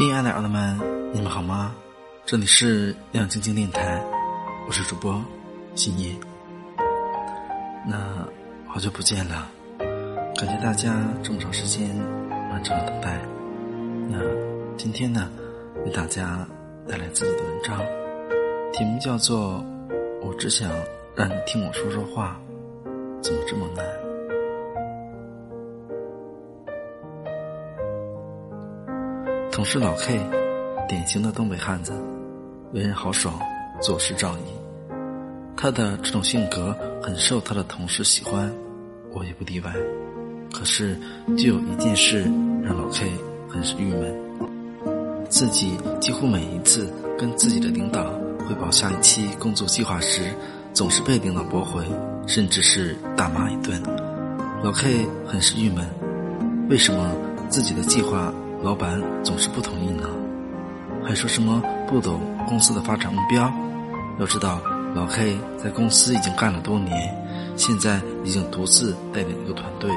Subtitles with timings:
[0.00, 0.80] 亲爱的儿子们，
[1.12, 1.74] 你们好吗？
[2.24, 4.02] 这里是亮晶晶电台，
[4.66, 5.22] 我是主播
[5.74, 6.16] 新叶。
[7.86, 8.26] 那
[8.66, 9.46] 好久不见了，
[10.36, 11.94] 感谢大家这么长时间
[12.50, 13.20] 漫长的等待。
[14.08, 14.18] 那
[14.78, 15.30] 今天呢，
[15.84, 16.48] 为大家
[16.88, 17.78] 带来自己的文章，
[18.72, 19.62] 题目叫做
[20.26, 20.72] 《我只想
[21.14, 22.40] 让你听我说说话》，
[23.22, 23.84] 怎么这么难？
[29.60, 30.18] 同事老 K，
[30.88, 31.92] 典型的东北汉子，
[32.72, 33.38] 为人豪爽，
[33.78, 34.44] 做事仗义。
[35.54, 38.50] 他的这种性格很受他的同事喜欢，
[39.12, 39.70] 我也不例外。
[40.50, 40.98] 可是，
[41.36, 42.22] 就有一件事
[42.62, 43.06] 让老 K
[43.50, 44.18] 很是郁闷：
[45.28, 48.04] 自己几乎每一次跟自己的领导
[48.48, 50.22] 汇报下一期工作计划时，
[50.72, 51.84] 总是被领导驳回，
[52.26, 53.78] 甚至是大骂一顿。
[54.64, 55.86] 老 K 很是郁闷，
[56.70, 57.14] 为什么
[57.50, 58.32] 自己的计划？
[58.62, 60.06] 老板总是不同意呢，
[61.02, 63.50] 还说什么不懂公司的发展目标。
[64.18, 64.60] 要知道，
[64.94, 67.16] 老 K 在公司已经干了多年，
[67.56, 69.90] 现在已经独自带领一个团队，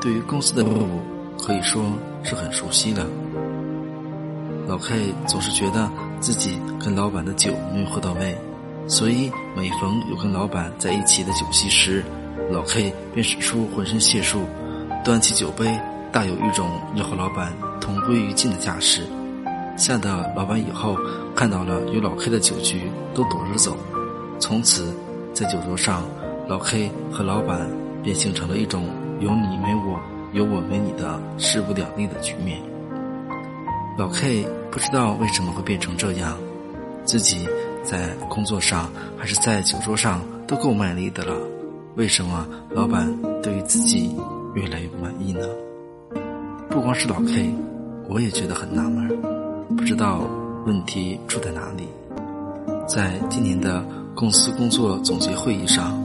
[0.00, 1.00] 对于公司的业务
[1.38, 1.84] 可以说
[2.22, 3.06] 是很熟悉了。
[4.66, 8.34] 老 K 总是觉得自己跟老板的酒没有喝到位，
[8.88, 12.02] 所以每逢有跟老板在一起的酒席时，
[12.50, 14.46] 老 K 便使出浑身解数，
[15.04, 15.78] 端起酒杯。
[16.12, 19.02] 大有一种要和老板同归于尽的架势，
[19.78, 20.94] 吓得老板以后
[21.34, 22.82] 看到了有老 K 的酒局
[23.14, 23.74] 都躲着走。
[24.38, 24.94] 从此，
[25.32, 26.02] 在酒桌上，
[26.46, 27.66] 老 K 和老板
[28.02, 28.84] 便形成了一种
[29.20, 29.98] 有你没我、
[30.34, 32.60] 有我没你的势不两立的局面。
[33.96, 36.36] 老 K 不知道为什么会变成这样，
[37.06, 37.48] 自己
[37.82, 41.34] 在工作上还是在酒桌上都够卖力的了，
[41.94, 43.10] 为什么老板
[43.42, 44.14] 对于自己
[44.54, 45.40] 越来越不满意呢？
[46.72, 47.54] 不光是老 K，
[48.08, 49.06] 我也觉得很纳闷，
[49.76, 50.26] 不知道
[50.64, 51.86] 问题出在哪里。
[52.88, 53.84] 在今年的
[54.14, 56.00] 公司工作总结会议上，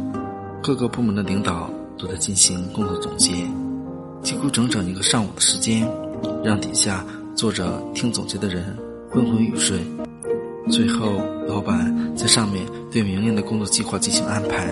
[0.62, 3.32] 各个部门的领导都在进行工作总结，
[4.22, 5.88] 几乎整整一个上午的时间，
[6.44, 7.02] 让底下
[7.34, 8.78] 坐着听总结的人
[9.10, 9.80] 昏昏欲睡。
[10.70, 11.14] 最后，
[11.48, 14.70] 老板在上面对明年的工作计划进行安排，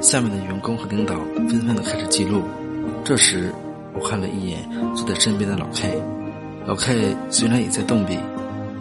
[0.00, 1.14] 下面的员工和领导
[1.46, 2.40] 纷纷的开始记录。
[3.04, 3.52] 这时，
[3.98, 6.02] 我看了一眼坐在身边的老 K，
[6.66, 8.18] 老 K 虽然也在动笔，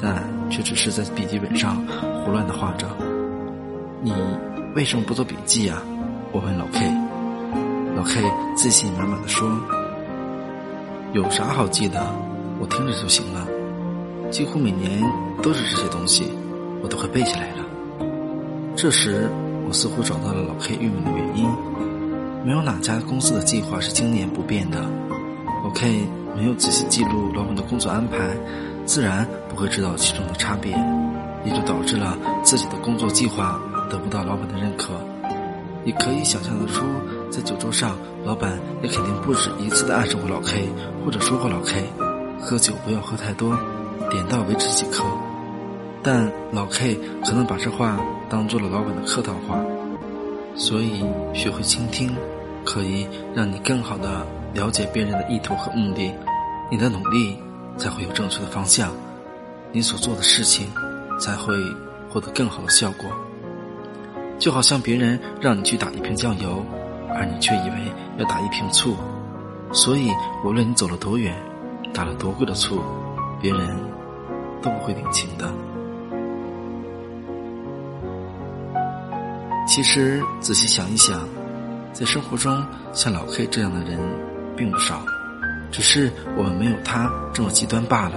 [0.02, 1.78] 但却只是在笔记本上
[2.24, 2.86] 胡乱的画着。
[4.02, 4.14] 你
[4.76, 5.82] 为什么不做笔记呀？
[6.34, 6.94] 我问老 K，
[7.96, 8.22] 老 K
[8.58, 9.50] 自信满满的说
[11.14, 12.06] ：“有啥好记的？
[12.60, 13.48] 我听着就行了。
[14.30, 15.02] 几乎每年
[15.42, 16.26] 都是这些东西，
[16.84, 17.64] 我都快背下来了。”
[18.76, 19.30] 这时，
[19.66, 21.85] 我似乎找到了老 K 郁闷的原因。
[22.46, 24.80] 没有哪家公司的计划是经年不变的。
[25.64, 26.08] OK，
[26.38, 28.18] 没有仔细记录老板的工作安排，
[28.86, 30.72] 自然不会知道其中的差别，
[31.44, 34.94] 也就导致了自己的工作计划得不到老板的认可。
[35.84, 36.86] 你可以想象得出，
[37.32, 40.70] 在酒桌上，老板也肯定不止一次的暗示过老 K，
[41.04, 41.84] 或者说过老 K，
[42.40, 43.58] 喝酒不要喝太多，
[44.12, 45.04] 点到为止即可。
[46.04, 49.60] 但老 K 可能把这话当做了老板的客套话，
[50.56, 52.16] 所以学会倾听。
[52.66, 56.12] 可以让你更好的了解别人的意图和目的，
[56.72, 57.38] 你的努力
[57.78, 58.92] 才会有正确的方向，
[59.72, 60.68] 你所做的事情
[61.20, 61.56] 才会
[62.10, 63.10] 获得更好的效果。
[64.40, 66.66] 就好像别人让你去打一瓶酱油，
[67.14, 67.76] 而你却以为
[68.18, 68.96] 要打一瓶醋，
[69.72, 70.10] 所以
[70.44, 71.34] 无论你走了多远，
[71.94, 72.82] 打了多贵的醋，
[73.40, 73.78] 别人
[74.62, 75.54] 都不会领情的。
[79.68, 81.20] 其实仔细想一想。
[81.96, 82.62] 在生活中，
[82.92, 83.98] 像老 K 这样的人
[84.58, 85.02] 并不少，
[85.72, 88.16] 只是我们没有他这么极端罢了。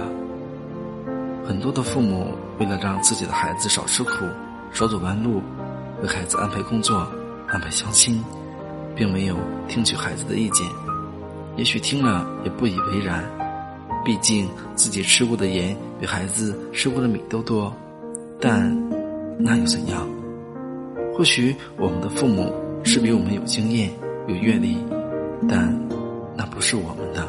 [1.47, 4.11] 很多的父母为了让自己的孩子少吃苦、
[4.73, 5.41] 少走弯路，
[6.01, 7.07] 为孩子安排工作、
[7.47, 8.21] 安排相亲，
[8.97, 9.37] 并没有
[9.69, 10.67] 听取孩子的意见。
[11.55, 13.23] 也许听了也不以为然，
[14.03, 17.73] 毕竟自己吃过的盐比孩子吃过的米都多。
[18.41, 18.77] 但
[19.37, 20.05] 那又怎样？
[21.15, 22.53] 或许我们的父母。
[22.83, 23.89] 是比我们有经验、
[24.27, 24.77] 有阅历，
[25.47, 25.77] 但
[26.35, 27.27] 那不是我们的。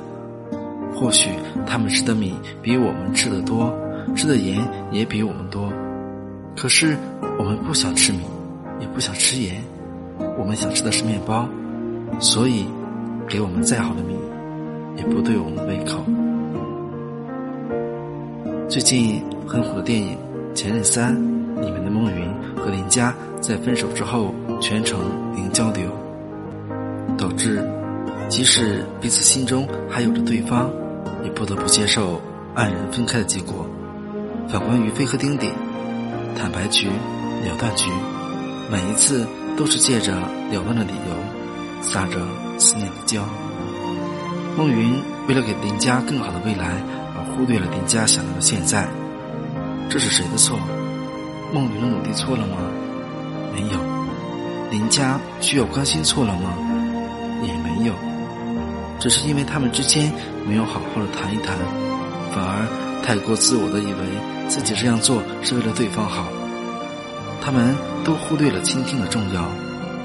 [0.94, 1.30] 或许
[1.66, 3.72] 他们吃的米比我们吃的多，
[4.14, 4.60] 吃的盐
[4.90, 5.72] 也比我们多。
[6.56, 6.96] 可是
[7.38, 8.18] 我们不想吃米，
[8.80, 9.62] 也不想吃盐，
[10.38, 11.48] 我们想吃的是面包。
[12.18, 12.66] 所以，
[13.28, 14.14] 给我们再好的米，
[14.96, 16.04] 也不对我们的胃口。
[18.68, 20.18] 最近很火的电影
[20.54, 21.16] 《前任三》
[21.60, 24.34] 里面的孟云和林佳在分手之后。
[24.60, 25.00] 全程
[25.34, 25.90] 零交流，
[27.16, 27.66] 导致
[28.28, 30.70] 即使彼此心中还有着对方，
[31.24, 32.20] 也不得不接受
[32.54, 33.66] 黯然分开的结果。
[34.48, 35.50] 反观于飞和丁丁，
[36.36, 37.90] 坦白局、了断局，
[38.70, 39.26] 每一次
[39.56, 42.18] 都是借着了断的理由，撒着
[42.58, 43.22] 思念的娇。
[44.58, 44.94] 孟云
[45.26, 46.82] 为了给林家更好的未来
[47.16, 48.86] 而忽略了林家想要的现在，
[49.88, 50.58] 这是谁的错？
[51.54, 52.56] 孟云的努力错了吗？
[53.54, 53.89] 没有。
[54.70, 56.54] 林家需要关心错了吗？
[57.42, 57.94] 也没有。
[58.98, 60.12] 只是因为他们之间
[60.46, 61.56] 没有好好的谈一谈，
[62.32, 66.28] 反而太过自我的以为自己这样做是为了对方好。
[67.40, 67.74] 他们
[68.04, 69.42] 都忽略了倾听的重要，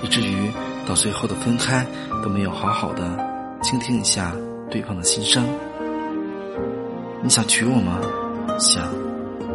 [0.02, 0.50] 以至于
[0.88, 1.86] 到最后的分开
[2.24, 3.04] 都没有好好的
[3.62, 4.34] 倾听一下
[4.72, 5.46] 对方的心声。
[7.22, 8.00] 你想娶我吗？
[8.58, 8.88] 想。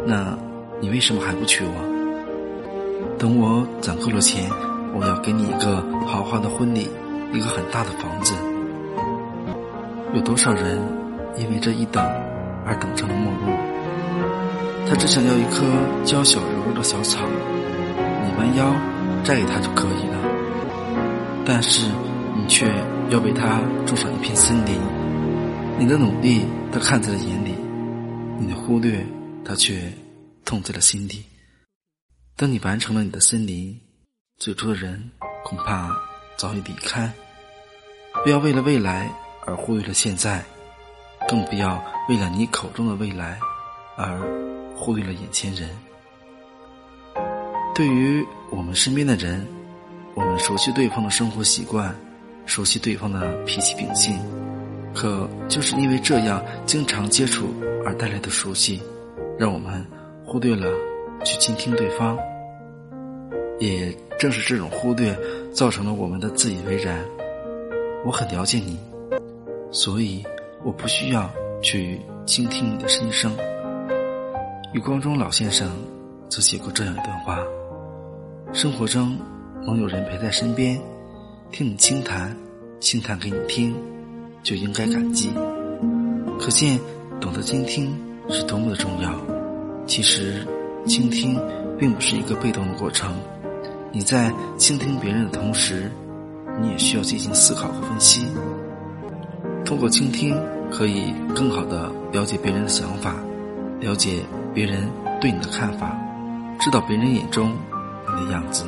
[0.05, 0.37] 那
[0.79, 3.15] 你为什么还不娶我？
[3.17, 4.49] 等我攒够了钱，
[4.93, 6.89] 我要给你一个豪华的婚礼，
[7.33, 8.33] 一个很大的房子。
[10.13, 10.81] 有多少人
[11.37, 12.03] 因为这一等
[12.65, 13.53] 而等成了陌路？
[14.89, 15.63] 他只想要一棵
[16.03, 18.75] 娇小柔弱的小草，你弯腰
[19.23, 20.17] 摘给他就可以了。
[21.45, 21.87] 但是
[22.35, 22.67] 你却
[23.09, 24.75] 要为他种上一片森林，
[25.79, 26.41] 你的努力
[26.71, 27.55] 他看在了眼里，
[28.37, 29.05] 你的忽略
[29.45, 29.81] 他却
[30.43, 31.23] 痛在了心底。
[32.35, 33.79] 等你完成了你的森林，
[34.41, 34.99] 最初的人
[35.43, 35.95] 恐怕
[36.35, 37.13] 早已离开。
[38.23, 39.07] 不要为了未来。
[39.43, 40.45] 而忽略了现在，
[41.27, 43.39] 更不要为了你口中的未来
[43.97, 44.19] 而
[44.75, 45.67] 忽略了眼前人。
[47.73, 49.43] 对于我们身边的人，
[50.13, 51.93] 我们熟悉对方的生活习惯，
[52.45, 54.15] 熟悉对方的脾气秉性，
[54.93, 57.51] 可就是因为这样经常接触
[57.83, 58.79] 而带来的熟悉，
[59.39, 59.83] 让我们
[60.23, 60.71] 忽略了
[61.25, 62.15] 去倾听对方。
[63.61, 65.15] 也正是这种忽略，
[65.53, 66.99] 造成了我们的自以为然。
[68.03, 68.75] 我很了解你。
[69.71, 70.23] 所以，
[70.63, 71.29] 我不需要
[71.61, 73.31] 去倾听你的心声。
[74.73, 75.69] 余光中老先生
[76.27, 77.37] 曾写过这样一段话：
[78.51, 79.15] 生活中
[79.63, 80.81] 能有人陪在身边，
[81.51, 82.35] 听你倾谈，
[82.79, 83.75] 倾谈给你听，
[84.41, 85.29] 就应该感激。
[86.39, 86.79] 可见，
[87.19, 87.95] 懂得倾听
[88.27, 89.13] 是多么的重要。
[89.85, 90.47] 其实，
[90.87, 91.39] 倾听
[91.77, 93.13] 并不是一个被动的过程。
[93.93, 95.91] 你在倾听别人的同时，
[96.61, 98.25] 你也需要进行思考和分析。
[99.65, 100.33] 通过倾听，
[100.71, 103.15] 可以更好的了解别人的想法，
[103.81, 104.23] 了解
[104.53, 104.89] 别人
[105.19, 105.97] 对你的看法，
[106.59, 107.51] 知道别人眼中
[108.07, 108.63] 你的样子。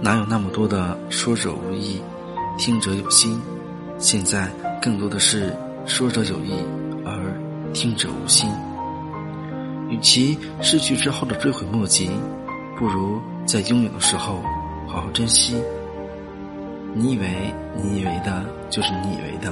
[0.00, 2.00] 哪有那么多的说者无意，
[2.56, 3.38] 听者有心？
[3.98, 4.50] 现在
[4.80, 5.54] 更多的是
[5.84, 6.54] 说者有意，
[7.04, 7.18] 而
[7.74, 8.50] 听者无心。
[9.90, 12.10] 与其失去之后的追悔莫及，
[12.78, 14.42] 不如在拥有的时候
[14.86, 15.56] 好好珍惜。
[16.94, 19.50] 你以为你以为的就是你以为的，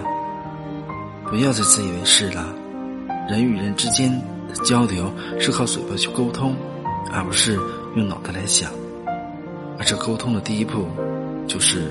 [1.25, 2.47] 不要再自以为是了。
[3.29, 4.11] 人与人之间
[4.49, 5.11] 的交流
[5.41, 6.55] 是靠嘴巴去沟通，
[7.13, 7.59] 而不是
[7.97, 8.71] 用脑袋来想。
[9.79, 10.87] 而这沟通的第一步，
[11.47, 11.91] 就是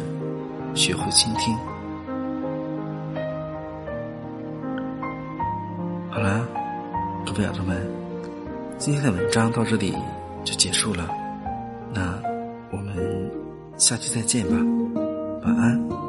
[0.76, 1.56] 学会倾听。
[6.12, 6.48] 好了，
[7.26, 7.76] 各位耳朵们，
[8.78, 9.96] 今天的文章到这里
[10.44, 11.10] 就结束了。
[13.84, 14.56] 下期再见吧。
[15.44, 16.03] 晚安。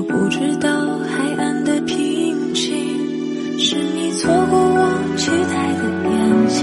[0.00, 6.58] 我不知道海岸的平静是你错过我期待的眼睛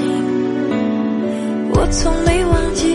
[1.71, 2.86] 我从没忘记